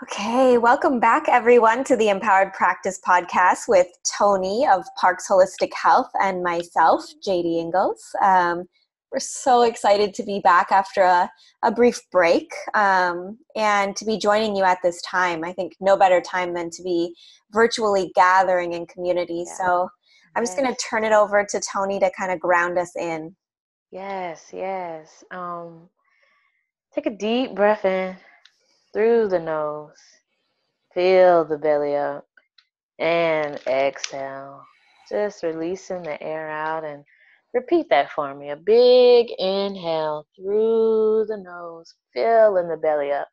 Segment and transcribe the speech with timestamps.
[0.00, 6.08] Okay, welcome back everyone to the Empowered Practice podcast with Tony of Parks Holistic Health
[6.22, 8.00] and myself, JD Ingles.
[8.22, 8.68] Um,
[9.10, 11.28] we're so excited to be back after a,
[11.64, 15.42] a brief break um, and to be joining you at this time.
[15.42, 17.12] I think no better time than to be
[17.50, 19.46] virtually gathering in community.
[19.48, 19.54] Yeah.
[19.56, 19.88] So
[20.36, 23.34] I'm just going to turn it over to Tony to kind of ground us in.
[23.90, 25.24] Yes, yes.
[25.32, 25.88] Um,
[26.94, 28.16] take a deep breath in
[28.98, 29.94] through the nose.
[30.92, 32.26] Fill the belly up
[32.98, 34.60] and exhale.
[35.08, 37.04] Just releasing the air out and
[37.54, 38.50] repeat that for me.
[38.50, 43.28] A big inhale through the nose, filling the belly up.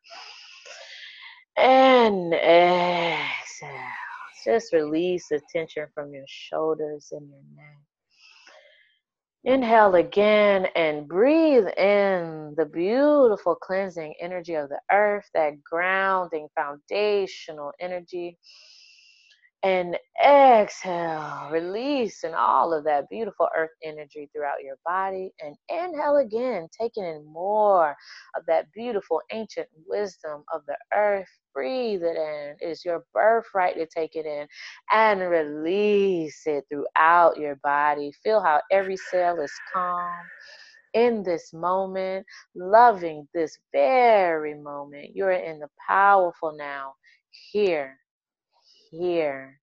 [1.56, 3.70] And exhale.
[4.44, 7.85] Just release the tension from your shoulders and your neck.
[9.46, 17.72] Inhale again and breathe in the beautiful cleansing energy of the earth, that grounding foundational
[17.78, 18.38] energy.
[19.62, 25.32] And exhale, releasing all of that beautiful earth energy throughout your body.
[25.40, 27.96] And inhale again, taking in more
[28.36, 32.56] of that beautiful ancient wisdom of the earth breathe it in.
[32.60, 34.46] It is your birthright to take it in
[34.92, 38.12] and release it throughout your body.
[38.22, 40.26] Feel how every cell is calm
[40.94, 45.14] in this moment, loving this very moment.
[45.14, 46.94] You're in the powerful now,
[47.30, 47.98] here,
[48.98, 49.60] here.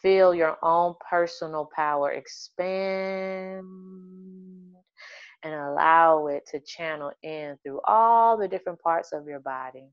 [0.00, 3.64] Feel your own personal power expand
[5.44, 9.88] and allow it to channel in through all the different parts of your body.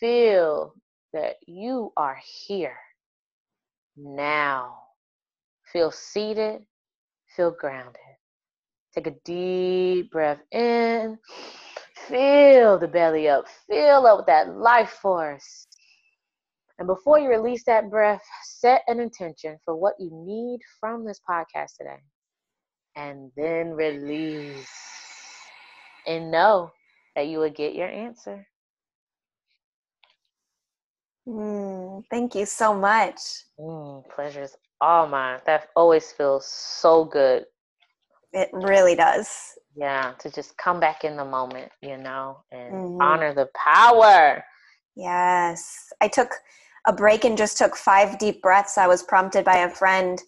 [0.00, 0.74] Feel
[1.12, 2.78] that you are here
[3.96, 4.78] now.
[5.72, 6.62] Feel seated,
[7.36, 8.00] feel grounded.
[8.94, 11.18] Take a deep breath in.
[12.08, 13.44] Feel the belly up.
[13.68, 15.66] Fill up with that life force.
[16.78, 21.20] And before you release that breath, set an intention for what you need from this
[21.28, 21.98] podcast today.
[22.94, 24.68] And then release.
[26.06, 26.72] And know
[27.16, 28.46] that you will get your answer.
[31.28, 33.20] Mm, thank you so much.
[33.58, 35.40] Mm, pleasure's all mine.
[35.46, 37.44] That always feels so good.
[38.32, 39.28] It really does.
[39.74, 43.02] Yeah, to just come back in the moment, you know, and mm-hmm.
[43.02, 44.44] honor the power.
[44.96, 45.92] Yes.
[46.00, 46.30] I took
[46.88, 48.78] a break and just took five deep breaths.
[48.78, 50.20] I was prompted by a friend.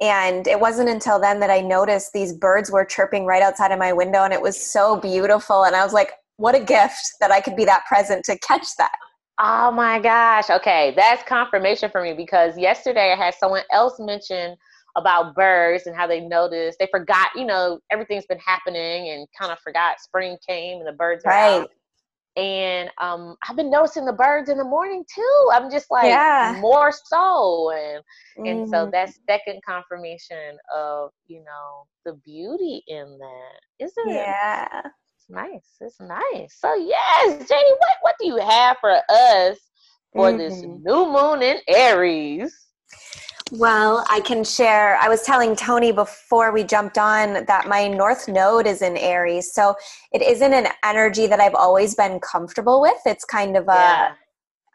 [0.00, 3.78] And it wasn't until then that I noticed these birds were chirping right outside of
[3.78, 5.64] my window, and it was so beautiful.
[5.64, 8.66] And I was like, what a gift that I could be that present to catch
[8.78, 8.92] that.
[9.38, 10.50] Oh my gosh.
[10.50, 14.56] Okay, that's confirmation for me because yesterday I had someone else mention
[14.96, 19.50] about birds and how they noticed they forgot, you know, everything's been happening and kind
[19.50, 21.62] of forgot spring came and the birds right.
[21.62, 21.70] Out.
[22.36, 25.48] And um, I've been noticing the birds in the morning too.
[25.52, 26.56] I'm just like yeah.
[26.60, 28.02] more so, and
[28.38, 28.46] mm-hmm.
[28.46, 28.90] and so mm-hmm.
[28.90, 34.14] that's second confirmation of you know the beauty in that, isn't it?
[34.14, 35.76] Yeah, it's nice.
[35.80, 36.56] It's nice.
[36.58, 39.58] So yes, Janie, what what do you have for us
[40.14, 40.38] for mm-hmm.
[40.38, 42.62] this new moon in Aries?
[43.50, 44.96] Well, I can share.
[44.96, 49.52] I was telling Tony before we jumped on that my North Node is in Aries.
[49.52, 49.74] So
[50.12, 52.98] it isn't an energy that I've always been comfortable with.
[53.04, 54.12] It's kind of a yeah.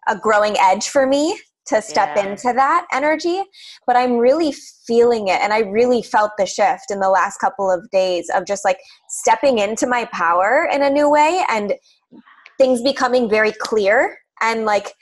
[0.08, 2.28] a growing edge for me to step yeah.
[2.28, 3.44] into that energy
[3.86, 4.54] but i'm really
[4.86, 8.46] feeling it and i really felt the shift in the last couple of days of
[8.46, 8.80] just like
[9.10, 11.74] stepping into my power in a new way and
[12.58, 14.94] things becoming very clear and like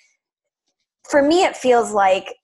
[1.10, 2.36] for me it feels like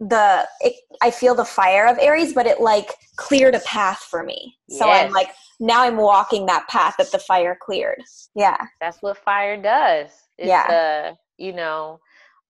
[0.00, 4.22] the it, i feel the fire of aries but it like cleared a path for
[4.22, 4.56] me.
[4.68, 5.06] So yes.
[5.06, 8.02] i'm like now i'm walking that path that the fire cleared.
[8.34, 8.58] Yeah.
[8.80, 10.10] That's what fire does.
[10.38, 10.66] It's yeah.
[10.66, 12.00] the, you know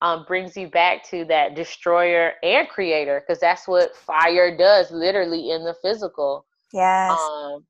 [0.03, 5.51] um, brings you back to that destroyer and creator because that's what fire does literally
[5.51, 6.45] in the physical.
[6.73, 7.19] Yes.
[7.19, 7.65] Um,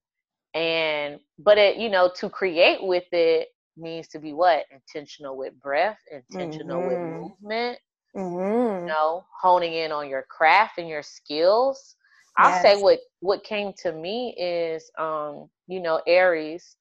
[0.55, 4.65] and but it you know to create with it means to be what?
[4.71, 6.89] Intentional with breath intentional mm-hmm.
[6.89, 7.79] with movement
[8.17, 8.81] mm-hmm.
[8.81, 11.97] you know honing in on your craft and your skills
[12.37, 16.77] i'll say what what came to me is um you know aries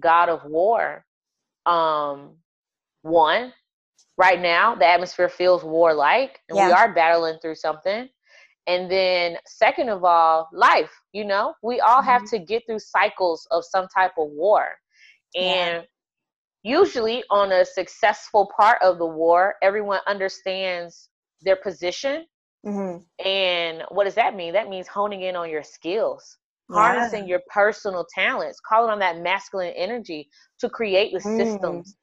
[0.00, 1.04] god of war
[1.66, 2.32] um
[3.02, 3.52] one
[4.16, 6.66] right now the atmosphere feels warlike and yeah.
[6.66, 8.08] we are battling through something
[8.66, 12.08] and then second of all life you know we all mm-hmm.
[12.08, 14.66] have to get through cycles of some type of war
[15.34, 15.82] and yeah.
[16.68, 21.08] Usually on a successful part of the war everyone understands
[21.42, 22.24] their position
[22.66, 22.98] mm-hmm.
[23.26, 26.36] and what does that mean that means honing in on your skills
[26.70, 27.30] harnessing yeah.
[27.30, 30.28] your personal talents calling on that masculine energy
[30.60, 31.36] to create the mm.
[31.36, 31.96] systems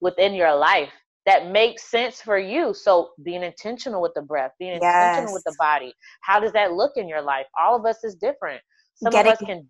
[0.00, 0.90] within your life
[1.26, 2.74] that makes sense for you.
[2.74, 5.18] So being intentional with the breath, being yes.
[5.18, 5.92] intentional with the body.
[6.22, 7.46] How does that look in your life?
[7.58, 8.60] All of us is different.
[8.94, 9.68] Some Getting, of us can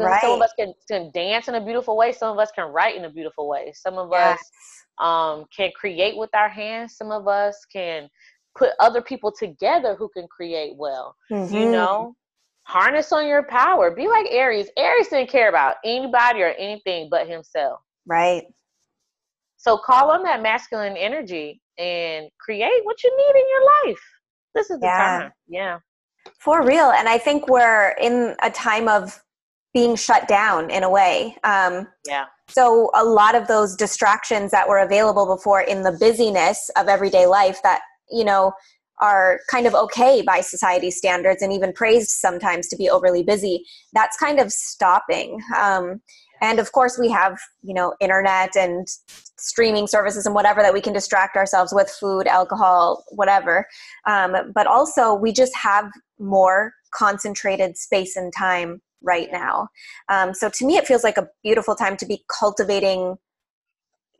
[0.00, 0.20] right.
[0.20, 2.96] some of us can, can dance in a beautiful way, some of us can write
[2.96, 3.72] in a beautiful way.
[3.74, 4.38] Some of yes.
[4.38, 8.08] us um, can create with our hands, some of us can
[8.56, 11.14] put other people together who can create well.
[11.30, 11.54] Mm-hmm.
[11.54, 12.14] You know?
[12.64, 13.90] Harness on your power.
[13.90, 14.68] Be like Aries.
[14.78, 17.80] Aries didn't care about anybody or anything but himself.
[18.06, 18.44] Right
[19.62, 24.02] so call on that masculine energy and create what you need in your life.
[24.56, 25.20] This is the yeah.
[25.20, 25.30] time.
[25.46, 25.78] Yeah.
[26.40, 26.90] For real.
[26.90, 29.22] And I think we're in a time of
[29.74, 31.36] being shut down in a way.
[31.44, 32.26] Um, yeah.
[32.48, 37.26] So a lot of those distractions that were available before in the busyness of everyday
[37.26, 37.80] life that,
[38.10, 38.52] you know,
[39.00, 43.64] are kind of okay by society standards and even praised sometimes to be overly busy,
[43.92, 45.40] that's kind of stopping.
[45.58, 46.00] Um,
[46.42, 48.86] and of course we have you know internet and
[49.38, 53.66] streaming services and whatever that we can distract ourselves with food alcohol whatever
[54.06, 55.86] um, but also we just have
[56.18, 59.68] more concentrated space and time right now
[60.08, 63.16] um, so to me it feels like a beautiful time to be cultivating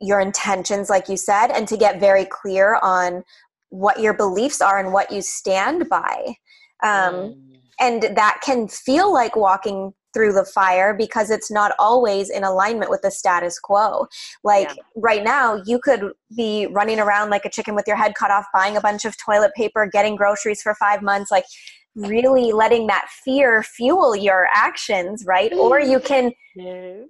[0.01, 3.23] your intentions like you said and to get very clear on
[3.69, 6.35] what your beliefs are and what you stand by
[6.83, 7.35] um, mm.
[7.79, 12.89] and that can feel like walking through the fire because it's not always in alignment
[12.89, 14.07] with the status quo.
[14.43, 14.83] Like yeah.
[14.95, 18.45] right now, you could be running around like a chicken with your head cut off,
[18.53, 21.45] buying a bunch of toilet paper, getting groceries for five months, like
[21.95, 25.53] really letting that fear fuel your actions, right?
[25.53, 26.31] Or you can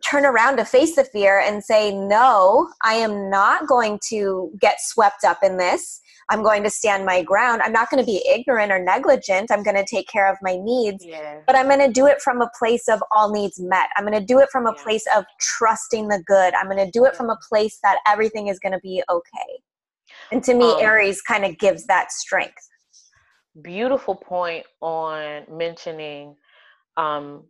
[0.09, 4.77] turn around to face the fear and say, No, I am not going to get
[4.80, 6.01] swept up in this.
[6.30, 7.62] I'm going to stand my ground.
[7.62, 9.51] I'm not going to be ignorant or negligent.
[9.51, 11.39] I'm going to take care of my needs, yeah.
[11.45, 13.89] but I'm going to do it from a place of all needs met.
[13.97, 14.83] I'm going to do it from a yeah.
[14.83, 16.53] place of trusting the good.
[16.53, 19.62] I'm going to do it from a place that everything is going to be okay.
[20.31, 22.69] And to me, um, Aries kind of gives that strength.
[23.62, 26.36] Beautiful point on mentioning,
[26.98, 27.44] um,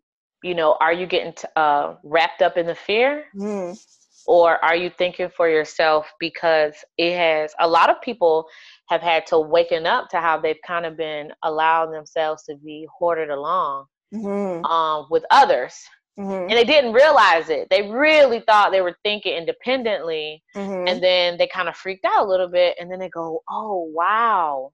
[0.44, 3.26] you know, are you getting t- uh, wrapped up in the fear?
[3.36, 3.78] Mm
[4.26, 8.46] or are you thinking for yourself because it has a lot of people
[8.90, 12.88] have had to waken up to how they've kind of been allowing themselves to be
[12.98, 14.64] hoarded along mm-hmm.
[14.66, 15.76] um, with others
[16.18, 16.50] mm-hmm.
[16.50, 20.88] and they didn't realize it they really thought they were thinking independently mm-hmm.
[20.88, 23.90] and then they kind of freaked out a little bit and then they go oh
[23.94, 24.72] wow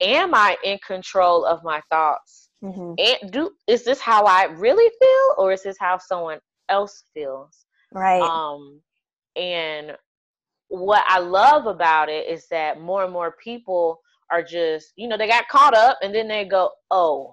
[0.00, 2.94] am i in control of my thoughts mm-hmm.
[2.98, 7.66] and do is this how i really feel or is this how someone else feels
[7.92, 8.20] Right.
[8.20, 8.80] Um,
[9.36, 9.92] and
[10.68, 14.00] what I love about it is that more and more people
[14.30, 17.32] are just, you know, they got caught up and then they go, oh,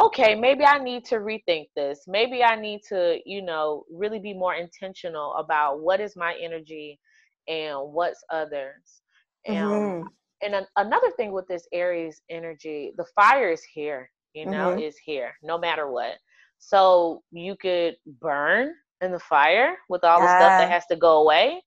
[0.00, 2.04] okay, maybe I need to rethink this.
[2.06, 7.00] Maybe I need to, you know, really be more intentional about what is my energy
[7.48, 9.00] and what's others.
[9.48, 10.06] Mm-hmm.
[10.42, 14.80] And, and another thing with this Aries energy, the fire is here, you know, mm-hmm.
[14.80, 16.14] is here no matter what.
[16.58, 20.26] So you could burn in the fire with all yeah.
[20.26, 21.62] the stuff that has to go away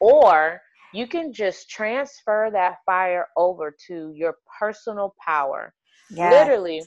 [0.00, 0.60] or
[0.94, 5.72] you can just transfer that fire over to your personal power
[6.10, 6.30] yeah.
[6.30, 6.82] literally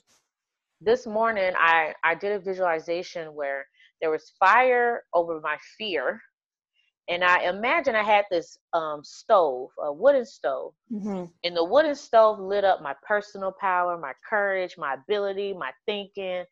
[0.79, 3.65] this morning i i did a visualization where
[4.01, 6.21] there was fire over my fear
[7.09, 10.73] and i imagine i had this um, stove a wooden stove.
[10.91, 11.25] Mm-hmm.
[11.43, 16.43] and the wooden stove lit up my personal power my courage my ability my thinking.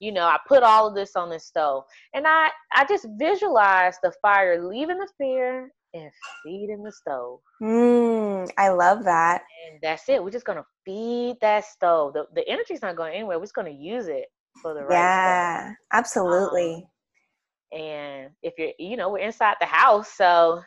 [0.00, 1.84] You know i put all of this on the stove.
[2.14, 6.10] And i i just visualized the fire leaving the fear and
[6.44, 7.40] feeding the stove.
[7.62, 9.42] Mm, i love that.
[9.70, 10.22] And that's it.
[10.22, 12.14] We're just gonna feed that stove.
[12.14, 13.38] The, the energy's not going anywhere.
[13.38, 14.26] We're just gonna use it
[14.62, 15.76] for the right yeah stuff.
[15.92, 16.74] absolutely.
[16.74, 16.90] um,
[17.72, 20.60] and if you're you know we're inside the house so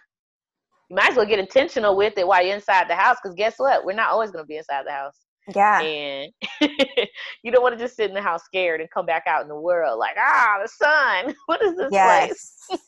[0.89, 3.55] you might as well get intentional with it while you're inside the house because guess
[3.57, 5.15] what we're not always going to be inside the house
[5.55, 5.81] yeah.
[5.81, 6.31] And
[7.43, 9.47] you don't want to just sit in the house scared and come back out in
[9.47, 11.35] the world like, ah, the sun.
[11.45, 12.67] What is this yes.
[12.67, 12.79] place?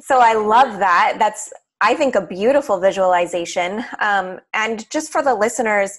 [0.00, 1.16] so I love that.
[1.18, 3.84] That's, I think, a beautiful visualization.
[4.00, 5.98] Um, and just for the listeners,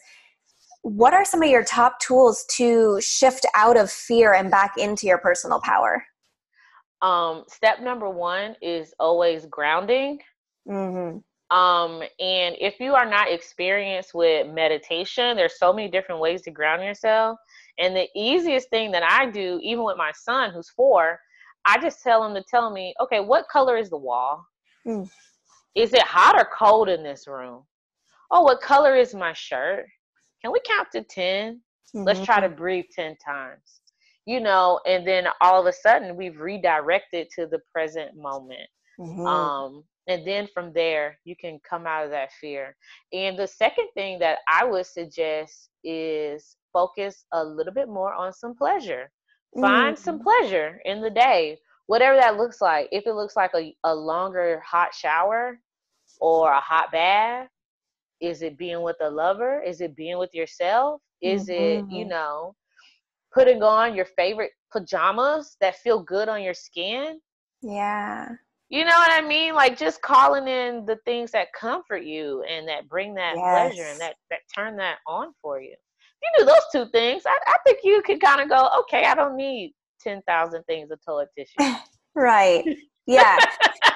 [0.81, 5.07] what are some of your top tools to shift out of fear and back into
[5.07, 6.03] your personal power?
[7.01, 10.19] Um, step number one is always grounding.
[10.67, 11.19] Mm-hmm.
[11.55, 16.51] Um, and if you are not experienced with meditation, there's so many different ways to
[16.51, 17.39] ground yourself.
[17.79, 21.19] And the easiest thing that I do, even with my son who's four,
[21.65, 24.45] I just tell him to tell me, okay, what color is the wall?
[24.85, 25.09] Mm.
[25.75, 27.63] Is it hot or cold in this room?
[28.31, 29.85] Oh, what color is my shirt?
[30.41, 31.61] Can we count to 10?
[31.95, 32.03] Mm-hmm.
[32.05, 33.81] Let's try to breathe 10 times.
[34.29, 38.69] You know, and then all of a sudden we've redirected to the present moment.
[38.99, 39.25] Mm-hmm.
[39.25, 42.75] Um, and then from there, you can come out of that fear.
[43.11, 48.31] And the second thing that I would suggest is focus a little bit more on
[48.31, 49.09] some pleasure.
[49.59, 50.03] Find mm-hmm.
[50.03, 51.57] some pleasure in the day,
[51.87, 52.87] whatever that looks like.
[52.91, 55.59] If it looks like a, a longer hot shower
[56.21, 57.47] or a hot bath,
[58.21, 59.63] is it being with a lover?
[59.63, 61.01] Is it being with yourself?
[61.19, 61.51] Is mm-hmm.
[61.51, 62.09] it, you mm-hmm.
[62.09, 62.55] know,
[63.33, 67.19] putting on your favorite pajamas that feel good on your skin?
[67.61, 68.29] Yeah.
[68.69, 69.55] You know what I mean?
[69.55, 73.43] Like just calling in the things that comfort you and that bring that yes.
[73.43, 75.71] pleasure and that, that turn that on for you.
[75.71, 79.05] If you do those two things, I, I think you could kind of go, okay,
[79.05, 81.73] I don't need 10,000 things of toilet tissue.
[82.15, 82.63] right.
[83.07, 83.37] Yeah.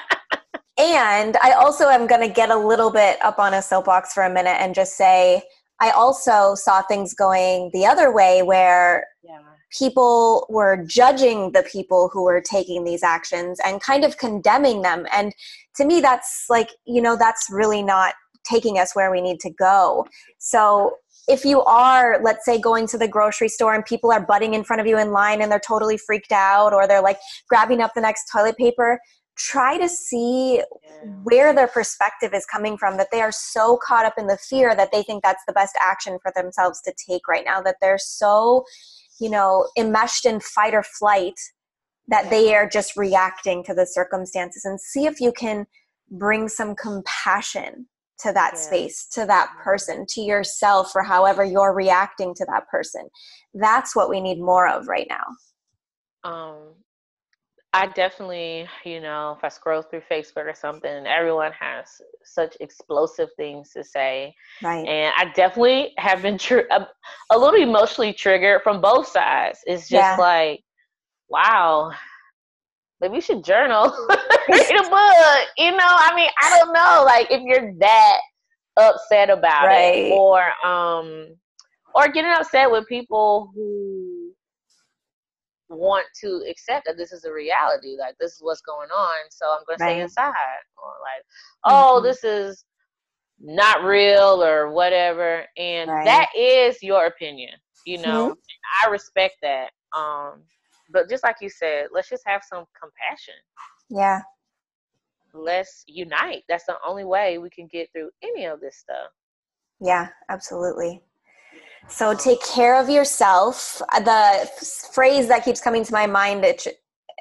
[0.80, 4.24] and I also am going to get a little bit up on a soapbox for
[4.24, 5.44] a minute and just say,
[5.80, 9.40] I also saw things going the other way where yeah.
[9.78, 15.06] people were judging the people who were taking these actions and kind of condemning them.
[15.12, 15.34] And
[15.76, 18.14] to me, that's like, you know, that's really not
[18.44, 20.06] taking us where we need to go.
[20.38, 24.54] So if you are, let's say, going to the grocery store and people are butting
[24.54, 27.82] in front of you in line and they're totally freaked out or they're like grabbing
[27.82, 29.00] up the next toilet paper,
[29.36, 30.62] try to see
[31.24, 34.76] where their perspective is coming from that they are so caught up in the fear
[34.76, 37.98] that they think that's the best action for themselves to take right now that they're
[37.98, 38.64] so
[39.20, 41.34] you know enmeshed in fight or flight
[42.08, 45.66] that they are just reacting to the circumstances and see if you can
[46.12, 47.88] bring some compassion
[48.20, 48.60] to that yeah.
[48.60, 53.08] space to that person to yourself or however you're reacting to that person.
[53.54, 56.30] That's what we need more of right now.
[56.30, 56.58] Um
[57.76, 61.88] I definitely, you know, if I scroll through Facebook or something, everyone has
[62.24, 64.36] such explosive things to say.
[64.62, 64.88] Right.
[64.88, 66.88] And I definitely have been tr- a,
[67.32, 69.60] a, little emotionally triggered from both sides.
[69.66, 70.18] It's just yeah.
[70.18, 70.62] like,
[71.30, 71.92] wow,
[73.02, 73.86] maybe you should journal,
[74.50, 75.48] read a book.
[75.58, 78.20] You know, I mean, I don't know, like if you're that
[78.78, 79.96] upset about right.
[79.96, 81.36] it, or um,
[81.96, 84.13] or getting upset with people who
[85.74, 89.46] want to accept that this is a reality like this is what's going on so
[89.48, 89.94] i'm going right.
[89.94, 91.26] to stay inside or like
[91.66, 92.06] oh mm-hmm.
[92.06, 92.66] this is
[93.40, 96.06] not real or whatever and right.
[96.06, 97.52] that is your opinion
[97.86, 98.88] you know mm-hmm.
[98.88, 100.42] i respect that um
[100.92, 103.34] but just like you said let's just have some compassion
[103.90, 104.22] yeah
[105.34, 109.10] let's unite that's the only way we can get through any of this stuff
[109.82, 111.02] yeah absolutely
[111.88, 113.82] so take care of yourself.
[113.94, 114.50] The
[114.94, 116.46] phrase that keeps coming to my mind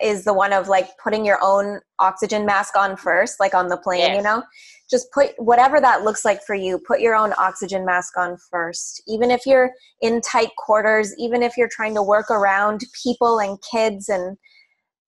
[0.02, 3.76] is the one of like putting your own oxygen mask on first, like on the
[3.76, 4.16] plane, yes.
[4.16, 4.42] you know?
[4.90, 9.02] Just put whatever that looks like for you, put your own oxygen mask on first.
[9.06, 13.58] Even if you're in tight quarters, even if you're trying to work around people and
[13.70, 14.36] kids and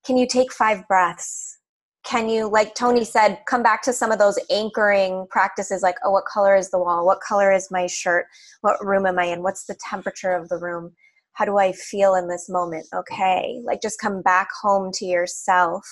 [0.07, 1.59] can you take five breaths?
[2.05, 6.11] Can you like tony said come back to some of those anchoring practices like oh
[6.11, 7.05] what color is the wall?
[7.05, 8.27] What color is my shirt?
[8.61, 9.43] What room am i in?
[9.43, 10.93] What's the temperature of the room?
[11.33, 12.87] How do i feel in this moment?
[12.95, 13.61] Okay.
[13.65, 15.85] Like just come back home to yourself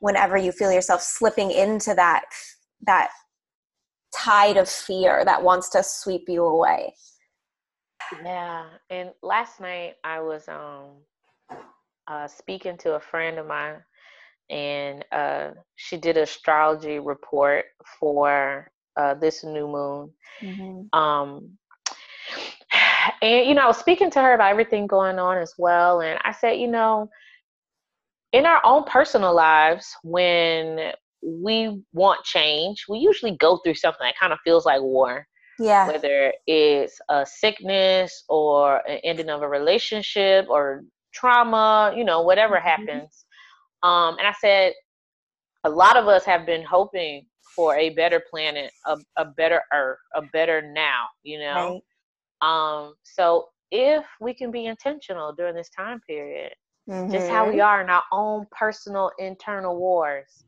[0.00, 2.24] whenever you feel yourself slipping into that
[2.86, 3.10] that
[4.14, 6.94] tide of fear that wants to sweep you away.
[8.24, 8.64] Yeah.
[8.88, 11.02] And last night i was um
[12.08, 13.76] uh, speaking to a friend of mine
[14.50, 17.66] and uh, she did astrology report
[17.98, 20.10] for uh, this new moon.
[20.42, 20.98] Mm-hmm.
[20.98, 21.50] Um,
[23.22, 26.18] and you know, I was speaking to her about everything going on as well, and
[26.24, 27.08] I said, you know,
[28.32, 30.92] in our own personal lives, when
[31.22, 35.26] we want change, we usually go through something that kind of feels like war.
[35.58, 35.88] Yeah.
[35.88, 42.56] Whether it's a sickness or an ending of a relationship or trauma, you know, whatever
[42.56, 42.66] mm-hmm.
[42.66, 43.26] happens
[43.82, 44.72] um, and I said,
[45.64, 49.98] a lot of us have been hoping for a better planet, a, a better earth,
[50.14, 51.80] a better now, you know?
[52.42, 52.86] Right.
[52.86, 56.52] Um, so if we can be intentional during this time period,
[56.88, 57.12] mm-hmm.
[57.12, 57.60] just how we mm-hmm.
[57.60, 60.44] are in our own personal internal wars,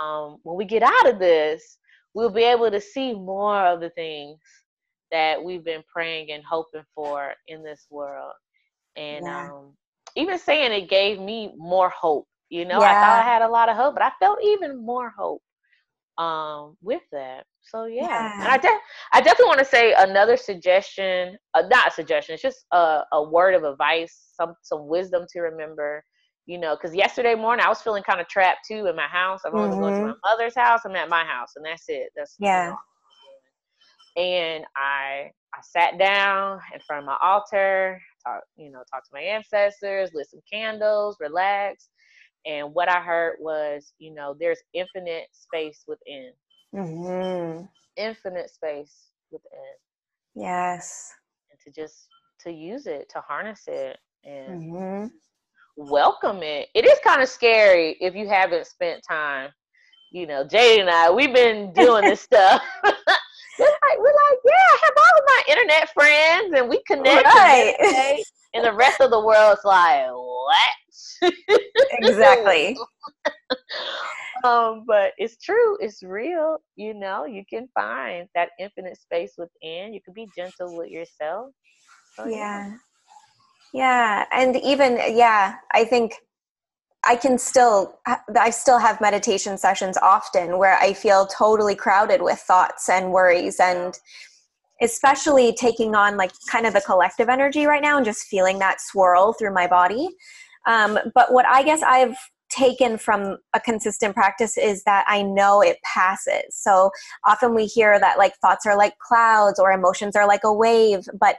[0.00, 1.78] um, when we get out of this,
[2.14, 4.38] we'll be able to see more of the things
[5.10, 8.32] that we've been praying and hoping for in this world.
[8.96, 9.50] And yeah.
[9.50, 9.72] um,
[10.16, 12.90] even saying it gave me more hope you know, yeah.
[12.90, 15.40] I thought I had a lot of hope, but I felt even more hope
[16.18, 17.44] um, with that.
[17.62, 18.40] So yeah, yeah.
[18.40, 18.80] and I de-
[19.14, 23.22] I definitely want to say another suggestion, uh, not a suggestion, it's just a, a
[23.22, 26.04] word of advice, some some wisdom to remember.
[26.46, 29.42] You know, because yesterday morning I was feeling kind of trapped too in my house.
[29.46, 29.80] I'm only mm-hmm.
[29.80, 30.80] going to my mother's house.
[30.84, 32.10] I'm at my house, and that's it.
[32.16, 32.74] That's yeah.
[34.16, 39.10] And I I sat down in front of my altar, talk, you know, talk to
[39.12, 41.88] my ancestors, lit some candles, relax,
[42.46, 46.32] And what I heard was, you know, there's infinite space within.
[46.74, 47.64] Mm-hmm.
[47.96, 49.50] Infinite space within.
[50.34, 51.12] Yes.
[51.50, 52.06] And to just
[52.40, 55.06] to use it, to harness it and Mm-hmm.
[55.76, 56.68] welcome it.
[56.74, 59.50] It is kind of scary if you haven't spent time.
[60.12, 62.62] You know, Jade and I, we've been doing this stuff.
[63.58, 67.26] We're like, we're like, yeah, I have all of my internet friends and we connect.
[67.26, 68.22] Right.
[68.54, 70.72] And the rest of the world's like, what?
[71.92, 72.76] Exactly.
[74.44, 76.58] um, but it's true, it's real.
[76.76, 79.92] You know, you can find that infinite space within.
[79.92, 81.52] You can be gentle with yourself.
[82.16, 82.72] So, yeah
[83.72, 86.14] yeah and even yeah i think
[87.04, 87.98] i can still
[88.38, 93.60] i still have meditation sessions often where i feel totally crowded with thoughts and worries
[93.60, 93.98] and
[94.82, 98.80] especially taking on like kind of the collective energy right now and just feeling that
[98.80, 100.08] swirl through my body
[100.66, 102.16] um, but what i guess i've
[102.50, 106.90] taken from a consistent practice is that i know it passes so
[107.26, 111.08] often we hear that like thoughts are like clouds or emotions are like a wave
[111.18, 111.36] but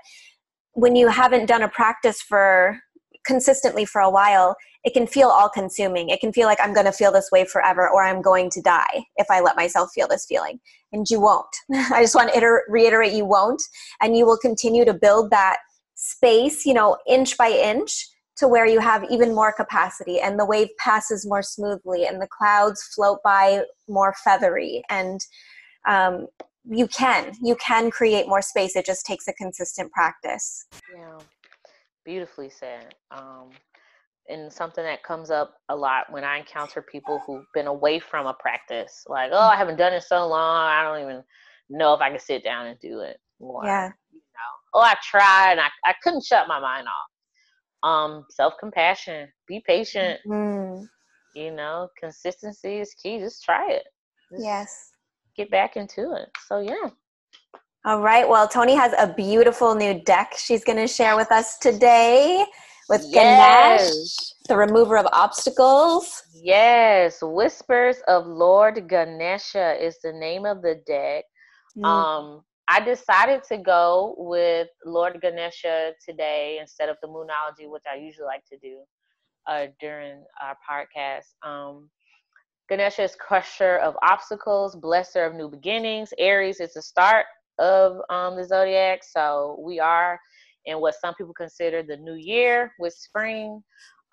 [0.74, 2.80] when you haven't done a practice for
[3.26, 6.10] consistently for a while, it can feel all consuming.
[6.10, 8.62] It can feel like I'm going to feel this way forever or I'm going to
[8.62, 10.60] die if I let myself feel this feeling.
[10.92, 11.56] And you won't.
[11.74, 13.62] I just want to iter- reiterate you won't.
[14.02, 15.58] And you will continue to build that
[15.96, 18.08] space, you know, inch by inch
[18.42, 22.28] to where you have even more capacity and the wave passes more smoothly and the
[22.28, 25.22] clouds float by more feathery and
[25.88, 26.28] um,
[26.70, 31.18] you can you can create more space it just takes a consistent practice Yeah,
[32.06, 32.94] beautifully said.
[33.12, 33.50] Um,
[34.30, 38.28] and something that comes up a lot when I encounter people who've been away from
[38.28, 41.24] a practice, like, oh, I haven't done it so long, I don't even
[41.70, 43.18] know if I can sit down and do it.
[43.40, 47.10] Or, yeah You know, oh, I tried and I, I couldn't shut my mind off.
[47.84, 50.20] Um, self compassion, be patient.
[50.28, 50.88] Mm,
[51.34, 53.20] You know, consistency is key.
[53.20, 53.84] Just try it.
[54.32, 54.92] Just yes
[55.38, 56.30] Get back into it.
[56.48, 56.90] So yeah.
[57.86, 61.58] all right well tony has a beautiful new deck she's going to share with us
[61.58, 62.46] today
[62.90, 63.90] with ganesh
[64.48, 71.26] the remover of obstacles Yes, Whispers of Lord Ganesha is the name of the deck.
[71.78, 72.42] Mm, Um,
[72.72, 78.28] I decided to go with Lord Ganesha today instead of the Moonology, which I usually
[78.28, 78.78] like to do
[79.46, 81.26] uh, during our podcast.
[81.46, 81.90] Um,
[82.70, 86.14] Ganesha is crusher of obstacles, blesser of new beginnings.
[86.18, 87.26] Aries is the start
[87.60, 90.18] of um, the zodiac, so we are
[90.64, 93.62] in what some people consider the new year with spring.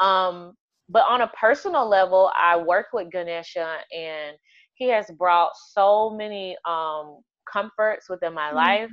[0.01, 0.55] Um,
[0.89, 4.37] but on a personal level, I work with Ganesha, and
[4.75, 7.21] he has brought so many um,
[7.53, 8.91] comforts within my life.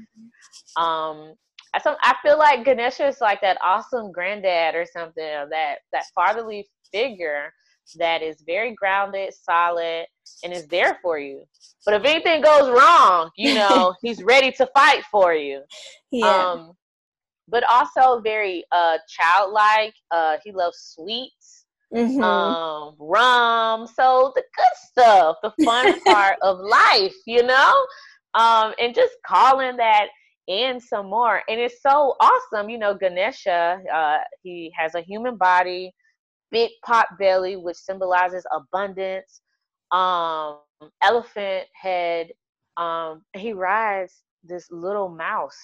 [0.75, 1.33] Um,
[1.73, 5.79] I, some, I feel like Ganesha is like that awesome granddad or something, or that
[5.91, 7.53] that fatherly figure
[7.97, 10.05] that is very grounded, solid,
[10.43, 11.43] and is there for you.
[11.85, 15.61] But if anything goes wrong, you know he's ready to fight for you.
[16.11, 16.73] yeah Um,
[17.47, 19.93] but also very uh childlike.
[20.11, 22.23] Uh, he loves sweets Mhm.
[22.23, 23.87] um, rum.
[23.87, 27.73] So the good stuff, the fun part of life, you know,
[28.35, 30.07] um, and just calling that
[30.47, 31.41] in some more.
[31.49, 32.93] And it's so awesome, you know.
[32.93, 35.91] Ganesha, uh, he has a human body,
[36.51, 39.41] big pot belly, which symbolizes abundance.
[39.91, 40.59] Um,
[41.01, 42.31] elephant head.
[42.77, 45.57] Um, he rides this little mouse.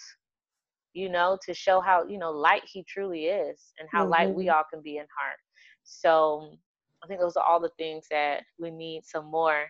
[0.93, 4.45] You know, to show how you know light he truly is, and how light we
[4.45, 4.53] Mhm.
[4.53, 5.37] all can be in heart.
[5.83, 6.57] So
[7.03, 9.65] I think those are all the things that we need some more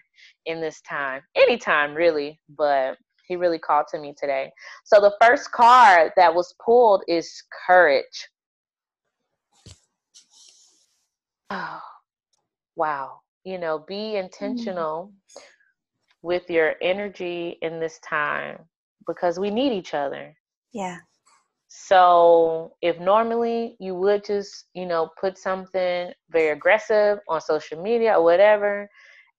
[0.45, 1.21] in this time.
[1.35, 4.51] Anytime, really, but he really called to me today.
[4.83, 8.27] So the first card that was pulled is courage.
[11.49, 11.79] Oh,
[12.75, 13.21] wow.
[13.45, 14.25] You know, be mm-hmm.
[14.25, 15.13] intentional
[16.21, 18.59] with your energy in this time
[19.07, 20.35] because we need each other.
[20.73, 20.97] yeah
[21.73, 28.15] So if normally you would just, you know, put something very aggressive on social media
[28.19, 28.89] or whatever,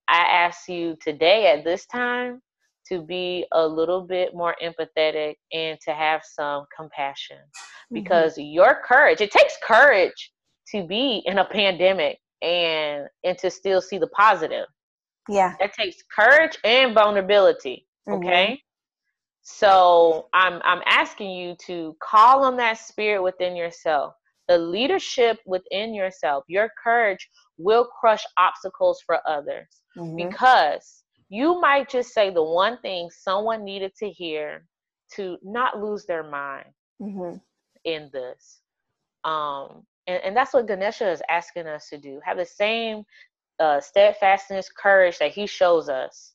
[0.09, 2.41] I ask you today at this time
[2.89, 7.39] to be a little bit more empathetic and to have some compassion
[7.93, 7.95] Mhm.
[7.95, 10.33] because your courage, it takes courage
[10.69, 14.67] to be in a pandemic and and to still see the positive.
[15.29, 17.87] yeah That takes courage and vulnerability.
[18.09, 18.63] Okay.
[19.43, 24.15] So I'm I'm asking you to call on that spirit within yourself,
[24.49, 26.45] the leadership within yourself.
[26.49, 27.29] Your courage
[27.59, 30.17] will crush obstacles for others Mhm.
[30.17, 34.67] because you might just say the one thing someone needed to hear
[35.15, 37.41] to not lose their mind Mhm.
[37.85, 38.61] in this.
[39.25, 42.21] Um, and, and that's what Ganesha is asking us to do.
[42.25, 43.05] Have the same
[43.61, 46.35] uh, steadfastness, courage that he shows us.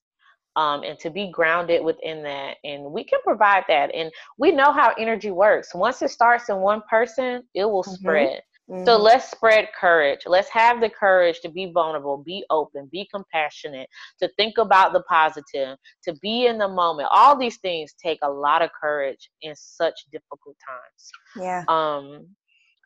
[0.58, 2.56] Um, and to be grounded within that.
[2.64, 3.94] And we can provide that.
[3.94, 5.76] And we know how energy works.
[5.76, 7.94] Once it starts in one person, it will mm-hmm.
[7.94, 8.42] spread.
[8.70, 8.84] Mm-hmm.
[8.86, 10.22] So let's spread courage.
[10.26, 13.88] Let's have the courage to be vulnerable, be open, be compassionate,
[14.20, 17.08] to think about the positive, to be in the moment.
[17.12, 21.12] All these things take a lot of courage in such difficult times.
[21.38, 21.64] Yeah.
[21.68, 22.28] Um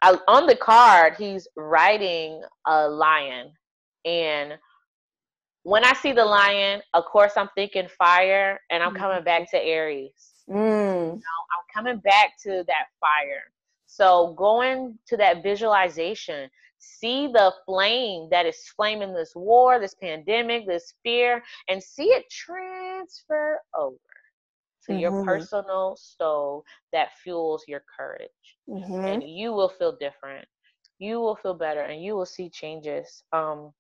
[0.04, 3.52] I, on the card, he's riding a lion
[4.04, 4.58] and
[5.64, 9.58] when I see the lion, of course, I'm thinking fire, and I'm coming back to
[9.58, 10.32] Aries.
[10.50, 10.56] Mm.
[10.56, 13.52] You know, I'm coming back to that fire.
[13.86, 20.66] So going to that visualization, see the flame that is flaming this war, this pandemic,
[20.66, 23.98] this fear, and see it transfer over
[24.86, 25.00] to mm-hmm.
[25.00, 28.30] your personal stove that fuels your courage.
[28.68, 29.06] Mm-hmm.
[29.06, 30.48] And you will feel different.
[30.98, 33.24] You will feel better and you will see changes.
[33.34, 33.74] Um,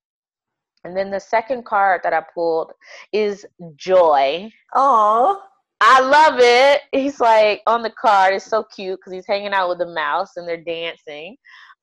[0.84, 2.72] and then the second card that I pulled
[3.12, 4.52] is joy.
[4.74, 5.44] Oh.
[5.84, 6.82] I love it.
[6.92, 8.36] He's like on the card.
[8.36, 11.36] It's so cute because he's hanging out with the mouse and they're dancing,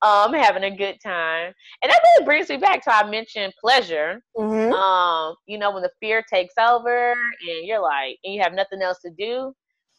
[0.02, 1.52] um, having a good time.
[1.82, 4.22] And that really brings me back to I mentioned pleasure.
[4.37, 4.72] Mm-hmm.
[4.72, 8.82] Um, you know, when the fear takes over and you're like, and you have nothing
[8.82, 9.52] else to do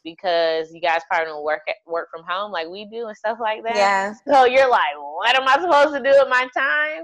[0.05, 3.38] because you guys probably don't work at, work from home like we do and stuff
[3.41, 3.75] like that.
[3.75, 4.13] Yeah.
[4.25, 7.03] So you're like, what am I supposed to do with my time?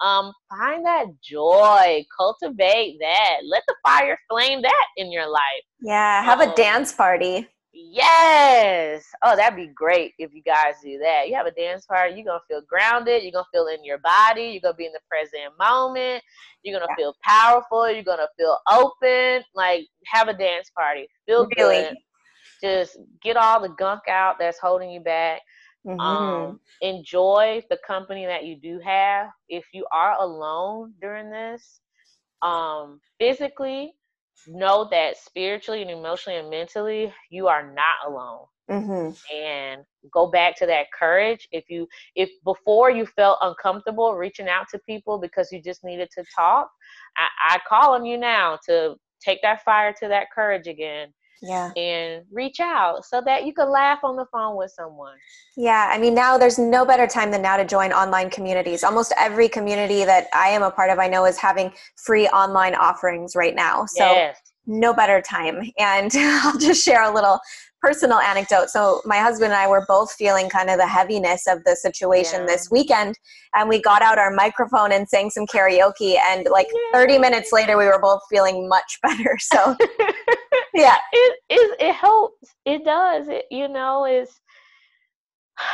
[0.00, 5.42] Um, find that joy, cultivate that, let the fire flame that in your life.
[5.80, 7.48] Yeah, have um, a dance party.
[7.72, 9.04] Yes.
[9.22, 11.28] Oh, that'd be great if you guys do that.
[11.28, 14.46] You have a dance party, you're gonna feel grounded, you're gonna feel in your body,
[14.46, 16.22] you're gonna be in the present moment,
[16.62, 16.96] you're gonna yeah.
[16.96, 19.44] feel powerful, you're gonna feel open.
[19.54, 21.06] Like have a dance party.
[21.26, 21.82] Feel really?
[21.82, 21.96] good.
[22.62, 25.40] Just get all the gunk out that's holding you back.
[25.86, 26.00] Mm-hmm.
[26.00, 29.28] Um, enjoy the company that you do have.
[29.48, 31.80] If you are alone during this,
[32.42, 33.94] um, physically,
[34.46, 38.46] know that spiritually and emotionally and mentally, you are not alone.
[38.70, 39.34] Mm-hmm.
[39.34, 41.48] And go back to that courage.
[41.52, 46.10] If you, if before you felt uncomfortable reaching out to people because you just needed
[46.16, 46.70] to talk,
[47.16, 51.08] I, I call on you now to take that fire to that courage again
[51.42, 55.14] yeah and reach out so that you can laugh on the phone with someone
[55.56, 59.12] yeah i mean now there's no better time than now to join online communities almost
[59.16, 63.34] every community that i am a part of i know is having free online offerings
[63.36, 64.38] right now so yes.
[64.66, 67.38] no better time and i'll just share a little
[67.80, 68.68] personal anecdote.
[68.70, 72.40] So my husband and I were both feeling kind of the heaviness of the situation
[72.40, 72.46] yeah.
[72.46, 73.16] this weekend,
[73.54, 76.16] and we got out our microphone and sang some karaoke.
[76.30, 79.38] And like 30 minutes later, we were both feeling much better.
[79.40, 79.76] So
[80.78, 81.60] yeah, it is.
[81.60, 82.54] It it helps.
[82.64, 83.28] It does.
[83.28, 84.40] It you know is.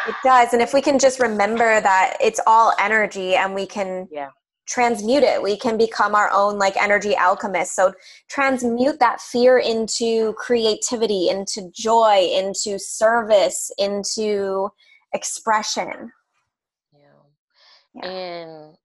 [0.08, 4.08] It does, and if we can just remember that it's all energy, and we can
[4.10, 4.30] yeah
[4.66, 7.92] transmute it we can become our own like energy alchemists so
[8.28, 14.68] transmute that fear into creativity into joy into service into
[15.12, 16.10] expression
[16.94, 18.02] yeah.
[18.02, 18.08] yeah.
[18.08, 18.76] and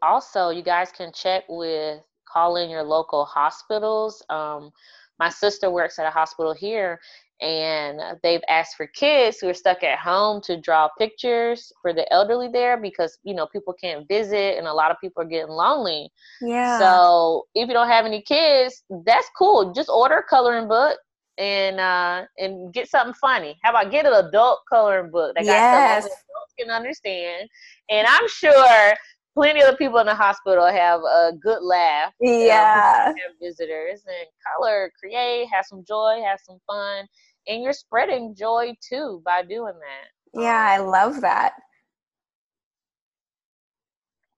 [0.00, 4.70] also you guys can check with calling your local hospitals um,
[5.18, 6.98] my sister works at a hospital here
[7.40, 12.10] and they've asked for kids who are stuck at home to draw pictures for the
[12.12, 15.50] elderly there because you know people can't visit and a lot of people are getting
[15.50, 16.10] lonely.
[16.40, 16.78] Yeah.
[16.78, 19.72] So if you don't have any kids that's cool.
[19.72, 20.98] Just order a coloring book
[21.36, 23.58] and uh and get something funny.
[23.62, 26.04] How about get an adult coloring book that yes.
[26.04, 27.48] adults can understand?
[27.90, 28.94] And i'm sure
[29.34, 32.12] plenty of the people in the hospital have a good laugh.
[32.20, 33.06] Yeah.
[33.06, 37.06] have visitors and color, create, have some joy, have some fun.
[37.46, 40.40] And you're spreading joy too by doing that.
[40.40, 41.52] Yeah, I love that.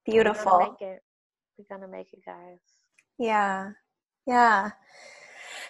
[0.05, 0.53] Beautiful.
[0.53, 1.03] We're gonna make it,
[1.59, 2.59] We're gonna make it guys.
[3.19, 3.71] Yeah.
[4.27, 4.71] Yeah.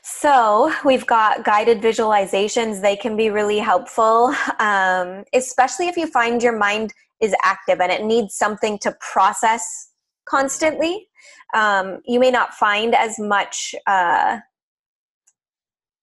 [0.02, 2.80] So, we've got guided visualizations.
[2.80, 7.90] They can be really helpful, um, especially if you find your mind is active and
[7.90, 9.90] it needs something to process
[10.26, 11.08] constantly.
[11.54, 14.38] Um, you may not find as much uh,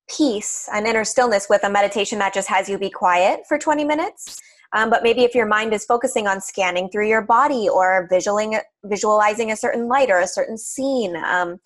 [0.09, 3.83] peace and inner stillness with a meditation that just has you be quiet for 20
[3.83, 4.39] minutes.
[4.73, 8.59] Um, but maybe if your mind is focusing on scanning through your body or visualizing,
[8.83, 11.59] visualizing a certain light or a certain scene, um,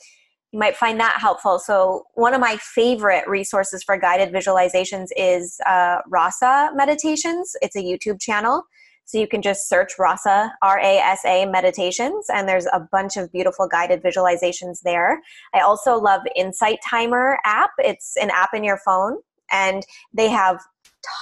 [0.51, 1.59] you might find that helpful.
[1.59, 7.55] So, one of my favorite resources for guided visualizations is uh, Rasa Meditations.
[7.61, 8.63] It's a YouTube channel.
[9.07, 13.15] So you can just search Rasa, R A S A meditations, and there's a bunch
[13.15, 15.21] of beautiful guided visualizations there.
[15.55, 17.71] I also love Insight Timer app.
[17.79, 20.59] It's an app in your phone, and they have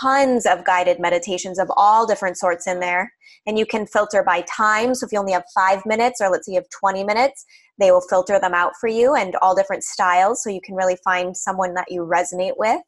[0.01, 3.13] tons of guided meditations of all different sorts in there.
[3.45, 4.95] And you can filter by time.
[4.95, 7.45] So if you only have five minutes, or let's say you have 20 minutes,
[7.77, 10.41] they will filter them out for you and all different styles.
[10.41, 12.81] So you can really find someone that you resonate with.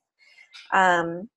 [0.74, 1.30] Um,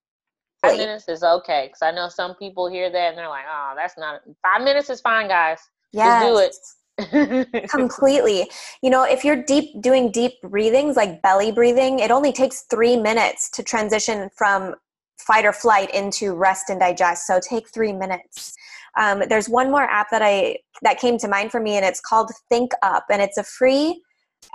[0.62, 3.72] five minutes is okay because I know some people hear that and they're like, "Oh,
[3.76, 5.58] that's not five minutes is fine, guys.
[5.92, 6.22] Yes.
[6.22, 6.56] Just do it."
[7.70, 8.50] completely
[8.82, 12.94] you know if you're deep doing deep breathings like belly breathing it only takes three
[12.94, 14.74] minutes to transition from
[15.18, 18.54] fight or flight into rest and digest so take three minutes
[18.98, 22.00] um, there's one more app that i that came to mind for me and it's
[22.00, 24.02] called think up and it's a free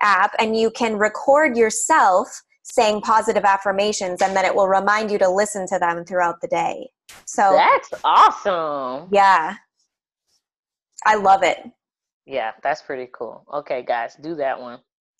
[0.03, 5.17] app and you can record yourself saying positive affirmations and then it will remind you
[5.17, 6.89] to listen to them throughout the day
[7.25, 9.55] so that's awesome yeah
[11.05, 11.59] i love it
[12.25, 13.45] yeah, that's pretty cool.
[13.53, 14.79] Okay, guys, do that one.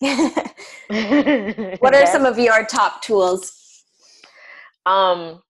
[1.78, 3.84] what are some of your top tools?
[4.86, 5.42] Um,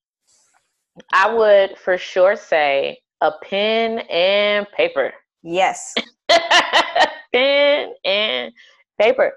[1.13, 5.13] I would for sure say a pen and paper.
[5.43, 5.95] Yes.
[7.33, 8.53] pen and
[9.01, 9.33] paper.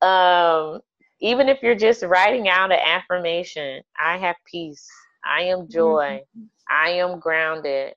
[0.00, 0.80] Um,
[1.20, 4.86] even if you're just writing out an affirmation, I have peace.
[5.24, 6.20] I am joy.
[6.36, 6.44] Mm-hmm.
[6.70, 7.94] I am grounded.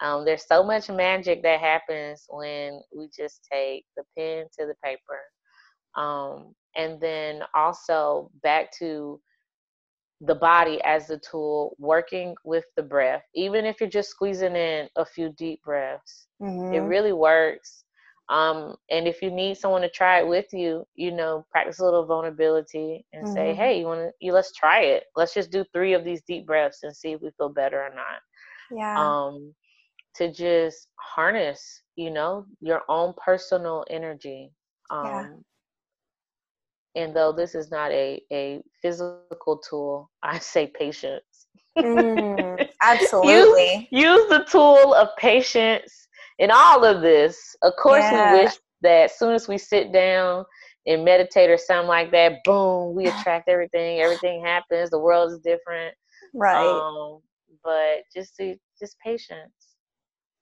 [0.00, 4.74] Um, there's so much magic that happens when we just take the pen to the
[4.82, 5.20] paper.
[5.94, 9.20] Um, and then also back to
[10.22, 13.22] the body as the tool, working with the breath.
[13.34, 16.74] Even if you're just squeezing in a few deep breaths, mm-hmm.
[16.74, 17.79] it really works.
[18.30, 21.84] Um, and if you need someone to try it with you, you know, practice a
[21.84, 23.34] little vulnerability and mm-hmm.
[23.34, 24.10] say, "Hey, you want to?
[24.20, 25.04] You let's try it.
[25.16, 27.90] Let's just do three of these deep breaths and see if we feel better or
[27.90, 28.20] not."
[28.70, 28.98] Yeah.
[28.98, 29.52] Um,
[30.16, 34.52] to just harness, you know, your own personal energy.
[34.90, 35.26] Um, yeah.
[36.96, 41.48] And though this is not a, a physical tool, I say patience.
[41.78, 43.88] Mm, absolutely.
[43.90, 46.08] use, use, the tool of patience
[46.40, 47.54] in all of this.
[47.62, 48.32] Of course, yeah.
[48.32, 50.44] we wish that as soon as we sit down
[50.86, 54.00] and meditate or something like that, boom, we attract everything.
[54.00, 54.90] Everything happens.
[54.90, 55.94] The world is different.
[56.34, 56.66] Right.
[56.66, 57.20] Um,
[57.62, 58.40] but just
[58.80, 59.52] just patience.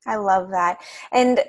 [0.07, 0.81] I love that.
[1.13, 1.41] And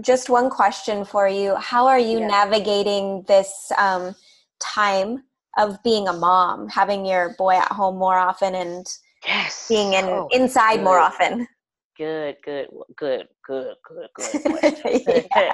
[0.00, 2.26] just one question for you How are you yeah.
[2.26, 4.14] navigating this um,
[4.60, 5.22] time
[5.58, 8.86] of being a mom, having your boy at home more often and
[9.24, 9.66] yes.
[9.68, 10.84] being in, oh, inside good.
[10.84, 11.46] more often?
[11.96, 15.52] Good, good, good, good, good, good.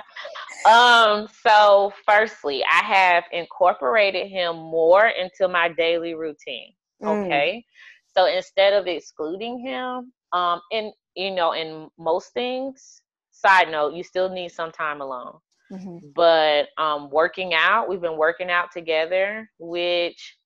[0.70, 6.72] um, so firstly, I have incorporated him more into my daily routine.
[7.02, 7.26] Mm.
[7.26, 7.64] Okay.
[7.64, 8.14] Mm.
[8.16, 14.02] So instead of excluding him, um, and you know, in most things, side note, you
[14.02, 15.38] still need some time alone.
[15.72, 15.98] Mm-hmm.
[16.14, 20.36] But um, working out, we've been working out together, which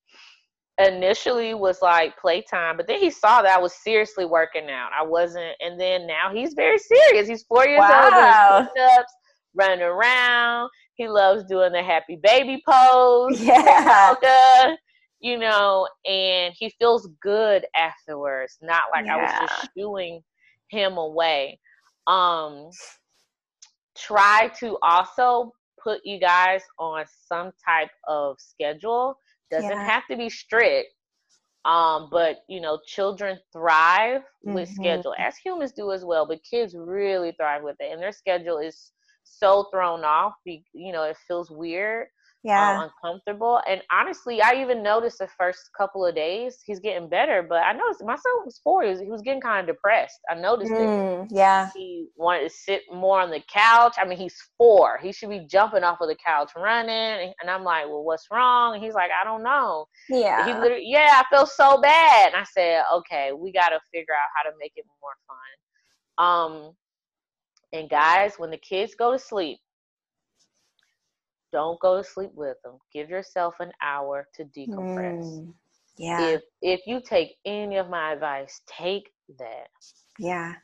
[0.79, 4.91] initially was like playtime, but then he saw that I was seriously working out.
[4.99, 7.29] I wasn't, and then now he's very serious.
[7.29, 8.57] He's four years wow.
[8.59, 9.13] old, doing ups,
[9.55, 10.71] running around.
[10.97, 13.41] He loves doing the happy baby pose.
[13.45, 14.15] Yeah.
[14.23, 14.77] Yoga,
[15.21, 18.59] you know, and he feels good afterwards.
[18.61, 19.17] Not like yeah.
[19.17, 20.23] I was just shooing
[20.71, 21.59] him away.
[22.07, 22.71] Um,
[23.97, 29.17] try to also put you guys on some type of schedule.
[29.51, 29.87] Doesn't yeah.
[29.87, 30.89] have to be strict.
[31.65, 34.55] Um, but you know, children thrive mm-hmm.
[34.55, 36.27] with schedule, as humans do as well.
[36.27, 38.93] But kids really thrive with it, and their schedule is
[39.25, 40.35] so thrown off.
[40.45, 42.09] You know, it feels weird
[42.45, 42.79] yeah.
[42.79, 47.43] um, uncomfortable and honestly i even noticed the first couple of days he's getting better
[47.43, 50.21] but i noticed my son was four he was, he was getting kind of depressed.
[50.31, 51.71] I noticed mm, it yeah.
[51.75, 55.47] He wanted to sit more on the couch i mean he's four he should be
[55.51, 58.75] jumping off of the couch running and i'm like well what's wrong?
[58.75, 59.87] And he's like i don't know.
[60.11, 62.33] Yeah he literally yeah i feel so bad.
[62.35, 66.67] And i said okay we got to figure out how to make it more fun.
[66.67, 66.73] Um
[67.73, 69.59] and guys when the kids go to sleep
[71.55, 72.79] don't go to sleep with them.
[72.93, 75.25] Give yourself an hour to decompress.
[75.25, 75.55] Mm,
[75.97, 76.29] yeah.
[76.31, 79.69] If if you take any of my advice, take that.
[80.19, 80.55] Yeah.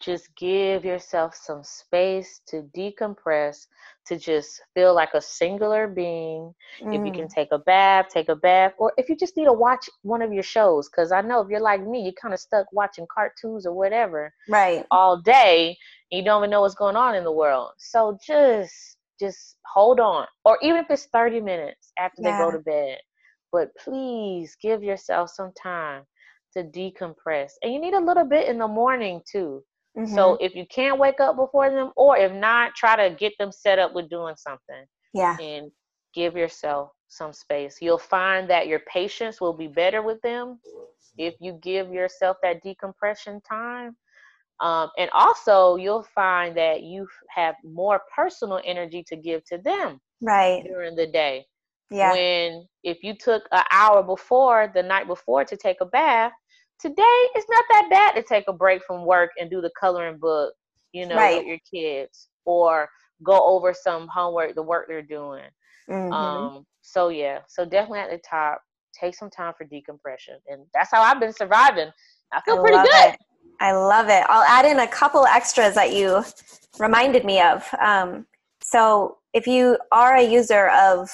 [0.00, 3.68] Just give yourself some space to decompress,
[4.04, 6.54] to just feel like a singular being.
[6.82, 6.94] Mm.
[6.94, 7.34] If you can mm.
[7.34, 8.74] take a bath, take a bath.
[8.76, 11.48] Or if you just need to watch one of your shows, because I know if
[11.48, 15.78] you're like me, you're kind of stuck watching cartoons or whatever right all day.
[16.10, 17.70] you don't even know what's going on in the world.
[17.78, 20.26] So just just hold on.
[20.44, 22.38] Or even if it's 30 minutes after yeah.
[22.38, 22.98] they go to bed.
[23.52, 26.02] But please give yourself some time
[26.56, 27.52] to decompress.
[27.62, 29.62] And you need a little bit in the morning too.
[29.96, 30.14] Mm-hmm.
[30.14, 33.52] So if you can't wake up before them, or if not, try to get them
[33.52, 34.84] set up with doing something.
[35.12, 35.36] Yeah.
[35.40, 35.70] And
[36.14, 37.78] give yourself some space.
[37.80, 40.58] You'll find that your patience will be better with them
[41.16, 43.96] if you give yourself that decompression time.
[44.60, 50.00] Um, and also, you'll find that you have more personal energy to give to them
[50.20, 51.44] right during the day.
[51.90, 52.12] Yeah.
[52.12, 56.32] When if you took an hour before the night before to take a bath,
[56.80, 60.18] today it's not that bad to take a break from work and do the coloring
[60.18, 60.54] book,
[60.92, 61.38] you know, Right.
[61.38, 62.88] with your kids or
[63.22, 65.44] go over some homework, the work they're doing.
[65.88, 66.12] Mhm.
[66.12, 68.60] Um, so yeah, so definitely at the top,
[68.92, 71.90] take some time for decompression, and that's how I've been surviving.
[72.32, 73.14] I feel I pretty good.
[73.14, 73.20] It.
[73.60, 74.24] I love it.
[74.28, 76.24] I'll add in a couple extras that you
[76.78, 77.66] reminded me of.
[77.80, 78.26] Um,
[78.60, 81.10] so, if you are a user of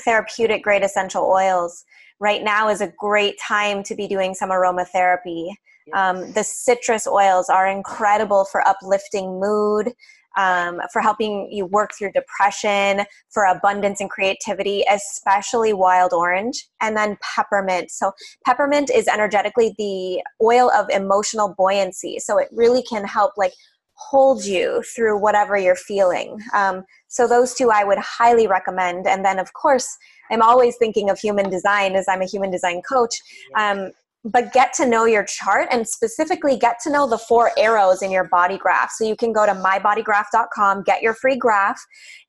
[0.00, 1.84] therapeutic grade essential oils,
[2.20, 5.50] right now is a great time to be doing some aromatherapy.
[5.94, 9.92] Um, the citrus oils are incredible for uplifting mood,
[10.38, 16.96] um, for helping you work through depression, for abundance and creativity, especially wild orange, and
[16.96, 17.90] then peppermint.
[17.90, 18.12] So,
[18.46, 22.20] peppermint is energetically the oil of emotional buoyancy.
[22.20, 23.52] So, it really can help, like,
[23.94, 26.38] hold you through whatever you're feeling.
[26.54, 29.08] Um, so, those two I would highly recommend.
[29.08, 29.96] And then, of course,
[30.30, 33.14] I'm always thinking of human design as I'm a human design coach.
[33.56, 33.90] Um,
[34.24, 38.10] but get to know your chart and specifically get to know the four arrows in
[38.10, 38.90] your body graph.
[38.90, 41.80] So you can go to mybodygraph.com, get your free graph,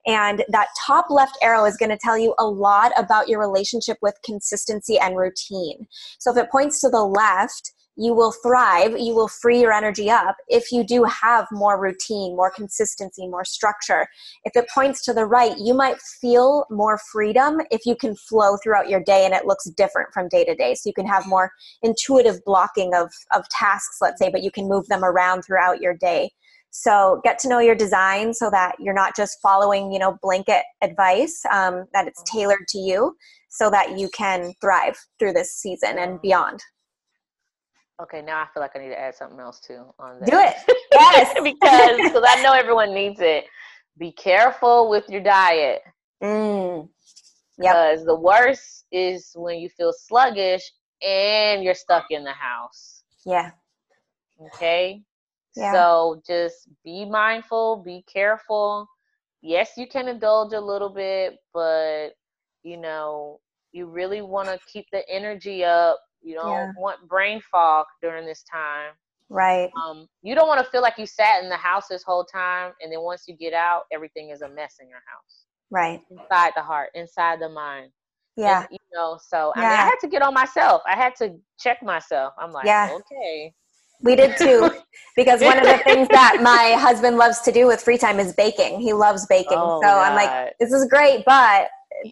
[0.06, 3.98] and that top left arrow is going to tell you a lot about your relationship
[4.02, 5.86] with consistency and routine.
[6.18, 10.10] So if it points to the left, you will thrive, you will free your energy
[10.10, 14.06] up if you do have more routine, more consistency, more structure.
[14.44, 18.56] If it points to the right, you might feel more freedom if you can flow
[18.56, 20.74] throughout your day and it looks different from day to day.
[20.74, 24.66] So you can have more intuitive blocking of, of tasks, let's say, but you can
[24.66, 26.30] move them around throughout your day.
[26.70, 30.62] So get to know your design so that you're not just following, you know, blanket
[30.80, 33.14] advice, um, that it's tailored to you
[33.50, 36.62] so that you can thrive through this season and beyond.
[38.02, 40.30] Okay, now I feel like I need to add something else too on that.
[40.30, 40.54] Do it.
[40.92, 41.32] Yes.
[41.44, 43.44] because because I know everyone needs it.
[43.96, 45.82] Be careful with your diet.
[46.22, 46.88] Mm.
[47.58, 47.72] Yep.
[47.72, 50.62] Because the worst is when you feel sluggish
[51.06, 53.04] and you're stuck in the house.
[53.24, 53.52] Yeah.
[54.46, 55.02] Okay?
[55.54, 55.72] Yeah.
[55.72, 58.88] So just be mindful, be careful.
[59.42, 62.10] Yes, you can indulge a little bit, but
[62.62, 63.40] you know,
[63.72, 65.98] you really want to keep the energy up.
[66.22, 66.72] You don't Yeah.
[66.76, 68.92] want brain fog during this time.
[69.28, 69.70] Right.
[69.76, 72.72] Um, you don't want to feel like you sat in the house this whole time,
[72.82, 76.00] and then once you get out, everything is a mess in your house, Right.
[76.10, 77.92] inside the heart, inside the mind.
[78.36, 78.60] Yeah.
[78.62, 80.82] And, you know, so I mean, I had to get on myself.
[80.86, 82.34] I had to check myself.
[82.38, 82.90] I'm like, Yeah.
[82.90, 83.52] okay,
[84.02, 84.70] We did too,
[85.16, 88.32] because one of the things that my husband loves to do with free time is
[88.34, 88.80] baking.
[88.80, 89.58] He loves baking.
[89.58, 91.68] Oh, so I'm like, this is great, but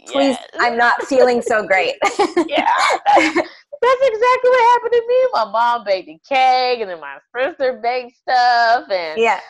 [0.06, 0.48] please, Yes.
[0.60, 1.94] I'm not feeling so great.
[2.48, 2.70] yeah,
[3.80, 5.16] that's, exactly what happened to me.
[5.32, 9.40] My mom baked a cake, and then my sister baked stuff, and yeah.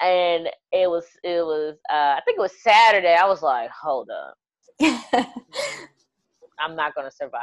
[0.00, 3.14] and it was it was uh, I think it was Saturday.
[3.14, 4.34] I was like, hold up,
[6.60, 7.40] I'm not gonna survive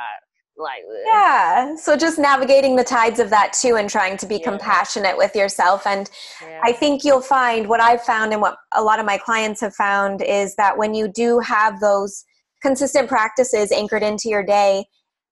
[0.57, 1.03] like this.
[1.05, 1.75] yeah.
[1.77, 4.43] So just navigating the tides of that too and trying to be Yeah.
[4.49, 5.87] compassionate with yourself.
[5.87, 6.09] And
[6.41, 6.59] Yeah.
[6.63, 9.73] I think you'll find what I've found and what a lot of my clients have
[9.73, 12.25] found is that when you do have those
[12.61, 14.85] consistent practices anchored into your day,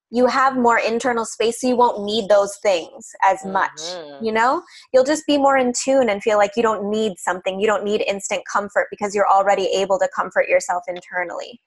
[0.09, 3.77] you have more internal space so you won't need those things as much.
[3.77, 4.23] Mhm.
[4.23, 7.59] You know, you'll just be more in tune and feel like you don't need something.
[7.59, 11.61] You don't need instant comfort because you're already able to comfort yourself internally.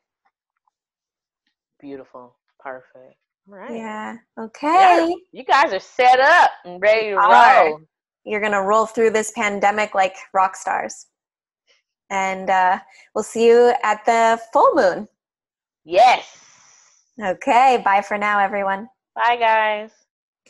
[1.81, 3.17] Beautiful, perfect.
[3.51, 3.73] All right.
[3.73, 4.17] Yeah.
[4.39, 5.15] Okay.
[5.33, 7.81] You guys are set up and ready to roll.
[8.25, 11.07] You're going to roll through this pandemic like rock stars.
[12.11, 12.79] And uh,
[13.15, 15.09] we'll see you at the full moon.
[15.85, 16.50] Yes.
[17.23, 17.83] Okay.
[17.85, 18.89] Bye for now, everyone.
[19.15, 20.00] Bye, guys.